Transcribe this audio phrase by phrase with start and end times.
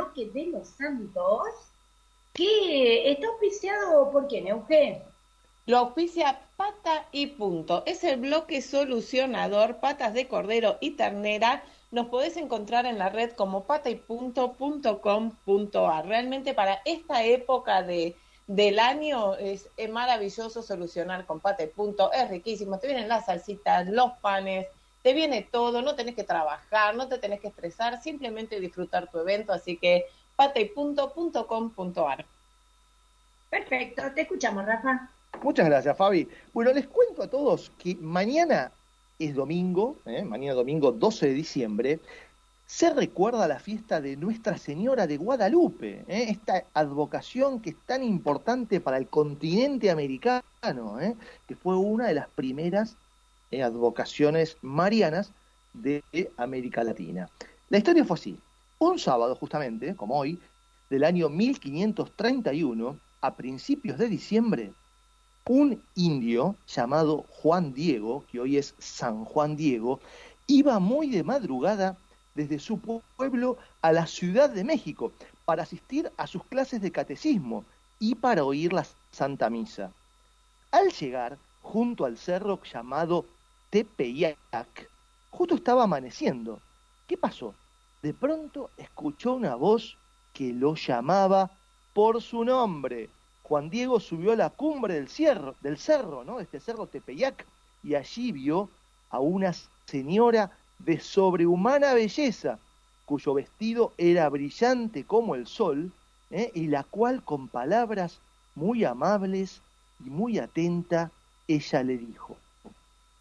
[0.00, 1.44] bloque de los santos
[2.32, 5.02] que está auspiciado por quién, Eugenio.
[5.66, 7.82] Lo auspicia Pata y Punto.
[7.86, 11.62] Es el bloque solucionador, patas de cordero y ternera.
[11.90, 16.06] Nos podés encontrar en la red como pataypunto.com.ar.
[16.06, 18.14] Realmente para esta época de,
[18.46, 22.12] del año es, maravilloso solucionar con Pata y Punto.
[22.12, 22.78] Es riquísimo.
[22.78, 24.68] Te vienen las salsitas, los panes,
[25.02, 25.82] te viene todo.
[25.82, 29.52] No tenés que trabajar, no te tenés que estresar, simplemente disfrutar tu evento.
[29.52, 30.06] Así que
[30.36, 32.24] pataypunto.com.ar.
[33.50, 35.10] Perfecto, te escuchamos, Rafa.
[35.42, 36.28] Muchas gracias, Fabi.
[36.52, 38.70] Bueno, les cuento a todos que mañana
[39.18, 40.22] es domingo, ¿eh?
[40.22, 42.00] mañana domingo 12 de diciembre,
[42.66, 46.26] se recuerda la fiesta de Nuestra Señora de Guadalupe, ¿eh?
[46.28, 51.16] esta advocación que es tan importante para el continente americano, ¿eh?
[51.48, 52.96] que fue una de las primeras
[53.52, 55.32] advocaciones marianas
[55.72, 56.02] de
[56.36, 57.28] América Latina.
[57.68, 58.38] La historia fue así.
[58.78, 60.38] Un sábado, justamente, como hoy,
[60.88, 64.72] del año 1531, a principios de diciembre,
[65.46, 70.00] un indio llamado Juan Diego, que hoy es San Juan Diego,
[70.46, 71.96] iba muy de madrugada
[72.34, 72.78] desde su
[73.16, 75.12] pueblo a la Ciudad de México
[75.44, 77.64] para asistir a sus clases de catecismo
[77.98, 79.92] y para oír la Santa Misa.
[80.70, 83.26] Al llegar junto al cerro llamado
[83.70, 84.90] Tepeyac,
[85.30, 86.60] justo estaba amaneciendo.
[87.06, 87.54] ¿Qué pasó?
[88.02, 89.96] De pronto escuchó una voz
[90.32, 91.50] que lo llamaba
[91.94, 93.08] por su nombre.
[93.44, 96.40] Juan Diego subió a la cumbre del, cerro, del cerro, ¿no?
[96.40, 97.46] Este cerro Tepeyac,
[97.84, 98.68] y allí vio
[99.10, 99.52] a una
[99.86, 102.58] señora de sobrehumana belleza,
[103.06, 105.92] cuyo vestido era brillante como el sol,
[106.30, 106.50] ¿eh?
[106.54, 108.20] y la cual con palabras
[108.54, 109.62] muy amables
[110.04, 111.10] y muy atenta,
[111.46, 112.36] ella le dijo,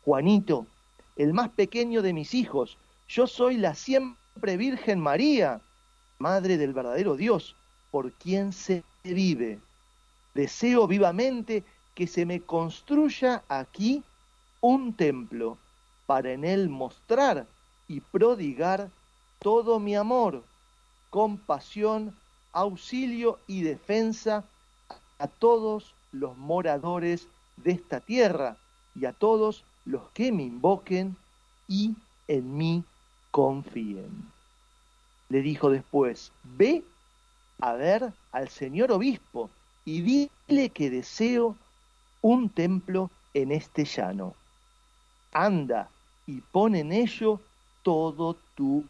[0.10, 0.66] Juanito,
[1.18, 5.62] el más pequeño de mis hijos, yo soy la siempre Virgen María,
[6.18, 7.56] Madre del verdadero Dios,
[7.92, 9.60] por quien se vive.
[10.34, 14.04] Deseo vivamente que se me construya aquí
[14.62, 15.60] un templo
[16.08, 17.46] para en él mostrar
[17.88, 18.90] y prodigar
[19.38, 20.44] todo mi amor,
[21.12, 22.18] compasión,
[22.52, 24.44] auxilio y defensa
[25.20, 28.58] a todos los moradores de esta tierra
[28.96, 31.18] y a todos los que me invoquen
[31.68, 31.96] y
[32.28, 32.84] en mí
[33.32, 34.32] confíen.
[35.30, 36.84] Le dijo después, ve
[37.60, 39.50] a ver al señor obispo
[39.86, 41.56] y dile que deseo
[42.22, 44.36] un templo en este llano.
[45.34, 45.90] Anda
[46.28, 47.42] y pon en ello
[47.82, 48.86] todo tu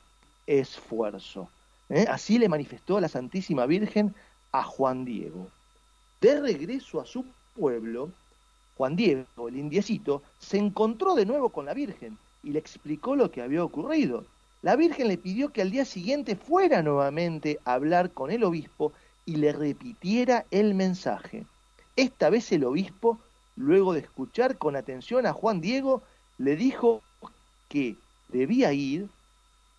[0.47, 1.49] esfuerzo.
[1.88, 2.07] ¿Eh?
[2.09, 4.13] Así le manifestó la Santísima Virgen
[4.51, 5.47] a Juan Diego.
[6.19, 8.09] De regreso a su pueblo,
[8.79, 13.29] Juan Diego, el indiecito, se encontró de nuevo con la Virgen y le explicó lo
[13.29, 14.23] que había ocurrido.
[14.62, 18.94] La Virgen le pidió que al día siguiente fuera nuevamente a hablar con el obispo
[19.25, 21.45] y le repitiera el mensaje.
[21.97, 23.19] Esta vez el obispo,
[23.57, 26.01] luego de escuchar con atención a Juan Diego,
[26.38, 27.01] le dijo
[27.68, 27.97] que
[28.29, 29.09] debía ir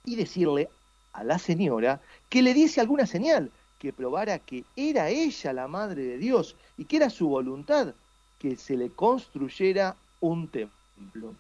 [0.05, 0.69] y decirle
[1.15, 6.03] a la señora que le diese alguna señal, que probara que era ella la Madre
[6.03, 7.94] de Dios y que era su voluntad
[8.41, 11.34] que se le construyera un templo.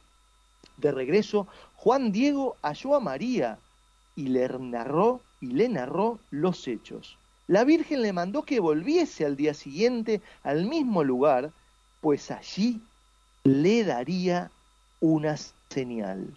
[0.76, 3.58] De regreso, Juan Diego halló a María
[4.14, 7.16] y le narró y le narró los hechos.
[7.46, 11.52] La Virgen le mandó que volviese al día siguiente al mismo lugar,
[12.00, 12.80] pues allí
[13.42, 14.50] le daría
[15.00, 15.36] una
[15.68, 16.36] señal.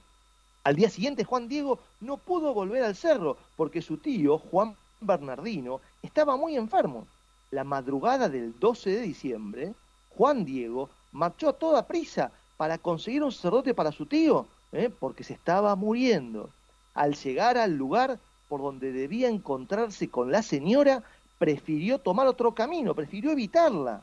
[0.64, 5.82] Al día siguiente Juan Diego no pudo volver al cerro porque su tío, Juan Bernardino,
[6.02, 7.06] estaba muy enfermo.
[7.52, 9.74] La madrugada del 12 de diciembre,
[10.18, 14.90] Juan Diego marchó a toda prisa para conseguir un sacerdote para su tío, ¿eh?
[14.90, 16.50] porque se estaba muriendo.
[16.94, 21.04] Al llegar al lugar, por donde debía encontrarse con la señora,
[21.40, 24.02] prefirió tomar otro camino, prefirió evitarla.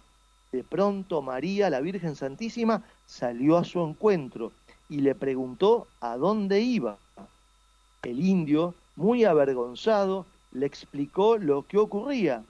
[0.52, 4.52] De pronto María, la Virgen Santísima, salió a su encuentro
[4.88, 6.98] y le preguntó a dónde iba.
[8.02, 12.42] El indio, muy avergonzado, le explicó lo que ocurría.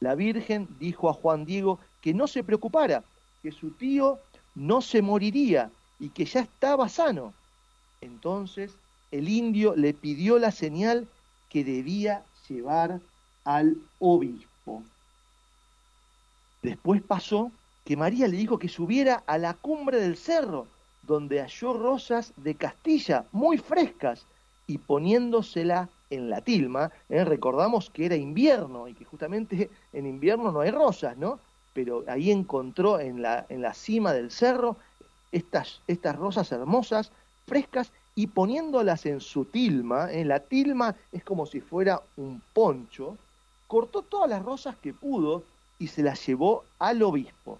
[0.00, 3.04] La Virgen dijo a Juan Diego que no se preocupara,
[3.42, 4.18] que su tío
[4.54, 7.32] no se moriría y que ya estaba sano.
[8.00, 8.72] Entonces
[9.10, 11.08] el indio le pidió la señal
[11.48, 13.00] que debía llevar
[13.44, 14.82] al obispo.
[16.62, 17.50] Después pasó
[17.84, 20.66] que María le dijo que subiera a la cumbre del cerro,
[21.02, 24.26] donde halló rosas de Castilla muy frescas,
[24.70, 27.24] y poniéndosela en la tilma, ¿eh?
[27.24, 31.40] recordamos que era invierno y que justamente en invierno no hay rosas, ¿no?
[31.72, 34.76] Pero ahí encontró en la, en la cima del cerro
[35.32, 37.12] estas, estas rosas hermosas
[37.46, 43.16] frescas y poniéndolas en su tilma, en la tilma es como si fuera un poncho,
[43.66, 45.44] cortó todas las rosas que pudo
[45.78, 47.58] y se las llevó al obispo.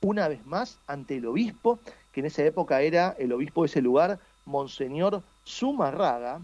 [0.00, 1.78] Una vez más, ante el obispo,
[2.12, 6.40] que en esa época era el obispo de ese lugar, Monseñor Zumarraga,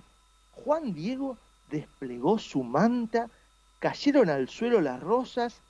[0.65, 1.37] Juan Diego
[1.71, 3.29] desplegó su manta,
[3.79, 5.61] cayeron al suelo las rosas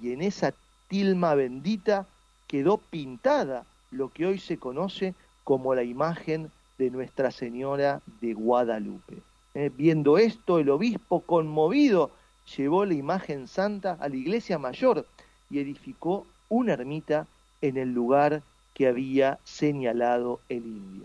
[0.00, 0.54] y en esa
[0.88, 2.06] tilma bendita
[2.46, 5.14] quedó pintada lo que hoy se conoce
[5.44, 9.18] como la imagen de Nuestra Señora de Guadalupe.
[9.54, 12.10] Eh, viendo esto, el obispo, conmovido,
[12.56, 15.06] llevó la imagen santa a la iglesia mayor
[15.50, 17.26] y edificó una ermita
[17.60, 18.42] en el lugar
[18.74, 21.04] que había señalado el indio.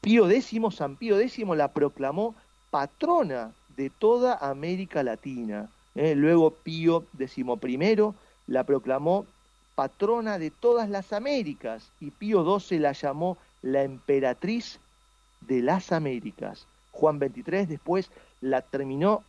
[0.00, 2.34] Pío X, San Pío X la proclamó
[2.70, 5.68] patrona de toda América Latina.
[5.94, 7.44] Eh, luego Pío XI
[8.50, 9.26] la proclamó
[9.76, 14.80] patrona de todas las Américas y Pío XII la llamó la emperatriz
[15.40, 16.66] de las Américas.
[16.90, 18.10] Juan XXIII después
[18.40, 19.22] la terminó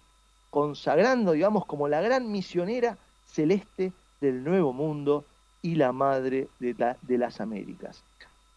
[0.50, 2.98] consagrando, digamos, como la gran misionera
[3.28, 5.24] celeste del Nuevo Mundo
[5.62, 8.04] y la madre de, de las Américas.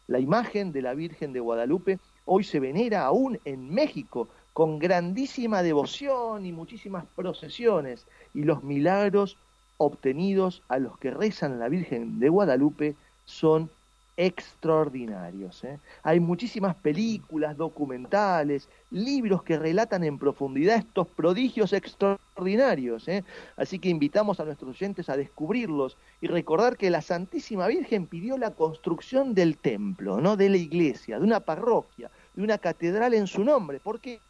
[0.09, 5.63] La imagen de la Virgen de Guadalupe hoy se venera aún en México con grandísima
[5.63, 9.37] devoción y muchísimas procesiones y los milagros
[9.77, 12.95] obtenidos a los que rezan la Virgen de Guadalupe
[13.25, 13.71] son
[14.17, 15.65] extraordinarios.
[15.65, 15.79] ¿eh?
[16.03, 23.09] Hay muchísimas películas, documentales, libros que relatan en profundidad estos prodigios extraordinarios.
[23.09, 23.25] ¿eh?
[23.57, 28.39] Así que invitamos a nuestros oyentes a descubrirlos y recordar que la Santísima Virgen pidió
[28.39, 33.27] la construcción del templo, no de la iglesia, de una parroquia, de una catedral en
[33.27, 33.81] su nombre.
[33.81, 34.21] ¿Por qué?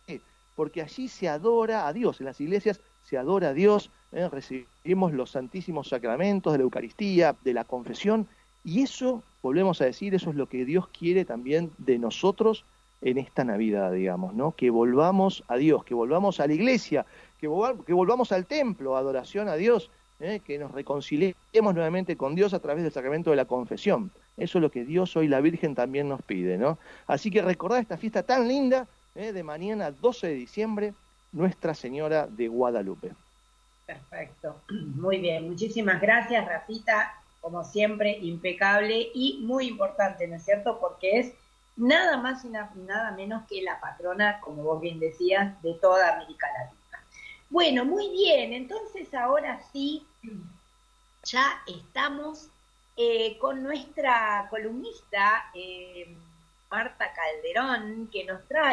[0.56, 4.28] Porque allí se adora a Dios, en las iglesias se adora a Dios, ¿eh?
[4.30, 8.26] recibimos los santísimos sacramentos de la Eucaristía, de la confesión,
[8.64, 12.64] y eso, volvemos a decir, eso es lo que Dios quiere también de nosotros
[13.02, 14.52] en esta Navidad, digamos, ¿no?
[14.52, 17.04] Que volvamos a Dios, que volvamos a la iglesia,
[17.38, 19.90] que, volvamos al templo, adoración a Dios,
[20.20, 20.40] ¿eh?
[20.46, 24.10] que nos reconciliemos nuevamente con Dios a través del sacramento de la confesión.
[24.38, 26.78] Eso es lo que Dios hoy la Virgen también nos pide, ¿no?
[27.06, 29.32] Así que recordad esta fiesta tan linda ¿eh?
[29.32, 30.94] de mañana 12 de diciembre,
[31.34, 33.12] Nuestra Señora de Guadalupe.
[33.84, 37.12] Perfecto, muy bien, muchísimas gracias, Rafita
[37.44, 40.80] como siempre, impecable y muy importante, ¿no es cierto?
[40.80, 41.34] Porque es
[41.76, 46.46] nada más y nada menos que la patrona, como vos bien decías, de toda América
[46.58, 47.04] Latina.
[47.50, 50.06] Bueno, muy bien, entonces ahora sí,
[51.24, 52.48] ya estamos
[52.96, 56.16] eh, con nuestra columnista, eh,
[56.70, 58.72] Marta Calderón, que nos trae